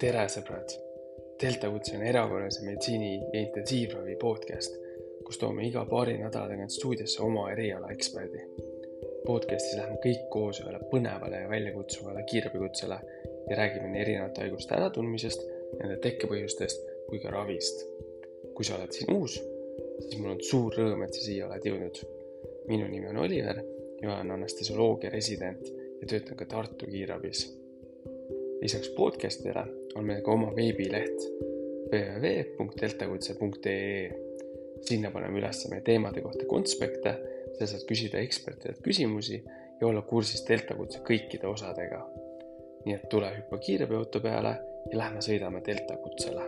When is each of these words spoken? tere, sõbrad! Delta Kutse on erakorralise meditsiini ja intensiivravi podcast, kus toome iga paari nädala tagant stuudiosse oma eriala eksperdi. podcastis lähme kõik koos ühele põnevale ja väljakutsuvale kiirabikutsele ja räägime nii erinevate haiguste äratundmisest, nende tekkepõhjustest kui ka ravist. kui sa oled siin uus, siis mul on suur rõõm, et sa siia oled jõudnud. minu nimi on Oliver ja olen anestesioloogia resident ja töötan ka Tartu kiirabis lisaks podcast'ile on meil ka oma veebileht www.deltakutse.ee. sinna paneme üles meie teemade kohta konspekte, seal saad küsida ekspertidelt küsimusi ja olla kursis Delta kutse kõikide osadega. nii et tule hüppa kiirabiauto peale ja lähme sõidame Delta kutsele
tere, 0.00 0.24
sõbrad! 0.30 0.72
Delta 1.38 1.68
Kutse 1.70 1.94
on 1.94 2.02
erakorralise 2.06 2.64
meditsiini 2.66 3.12
ja 3.20 3.40
intensiivravi 3.40 4.16
podcast, 4.18 4.74
kus 5.26 5.38
toome 5.38 5.66
iga 5.68 5.84
paari 5.86 6.16
nädala 6.18 6.50
tagant 6.50 6.74
stuudiosse 6.74 7.22
oma 7.22 7.44
eriala 7.52 7.92
eksperdi. 7.94 8.42
podcastis 9.24 9.76
lähme 9.78 9.96
kõik 10.02 10.26
koos 10.32 10.60
ühele 10.60 10.80
põnevale 10.90 11.44
ja 11.44 11.48
väljakutsuvale 11.48 12.24
kiirabikutsele 12.28 12.98
ja 13.48 13.56
räägime 13.60 13.92
nii 13.92 14.02
erinevate 14.02 14.44
haiguste 14.44 14.74
äratundmisest, 14.76 15.46
nende 15.78 15.96
tekkepõhjustest 16.02 16.90
kui 17.08 17.22
ka 17.22 17.30
ravist. 17.30 17.86
kui 18.54 18.64
sa 18.64 18.76
oled 18.76 18.92
siin 18.94 19.14
uus, 19.14 19.38
siis 20.00 20.18
mul 20.18 20.34
on 20.34 20.42
suur 20.42 20.74
rõõm, 20.74 21.06
et 21.06 21.14
sa 21.14 21.22
siia 21.22 21.46
oled 21.46 21.70
jõudnud. 21.70 22.02
minu 22.66 22.88
nimi 22.88 23.08
on 23.08 23.22
Oliver 23.22 23.62
ja 24.02 24.10
olen 24.10 24.30
anestesioloogia 24.30 25.10
resident 25.10 25.68
ja 26.00 26.06
töötan 26.06 26.36
ka 26.36 26.44
Tartu 26.44 26.86
kiirabis 26.86 27.46
lisaks 28.64 28.88
podcast'ile 28.96 29.83
on 29.94 30.04
meil 30.06 30.22
ka 30.24 30.32
oma 30.32 30.56
veebileht 30.56 31.18
www.deltakutse.ee. 31.92 34.10
sinna 34.84 35.10
paneme 35.14 35.38
üles 35.40 35.68
meie 35.70 35.82
teemade 35.86 36.20
kohta 36.24 36.44
konspekte, 36.50 37.10
seal 37.54 37.68
saad 37.70 37.84
küsida 37.88 38.16
ekspertidelt 38.24 38.80
küsimusi 38.84 39.36
ja 39.80 39.86
olla 39.86 40.02
kursis 40.02 40.42
Delta 40.48 40.74
kutse 40.74 40.98
kõikide 41.06 41.46
osadega. 41.50 42.00
nii 42.84 42.94
et 42.98 43.08
tule 43.08 43.28
hüppa 43.32 43.58
kiirabiauto 43.58 44.20
peale 44.20 44.52
ja 44.90 44.98
lähme 44.98 45.20
sõidame 45.24 45.60
Delta 45.64 45.96
kutsele 45.96 46.42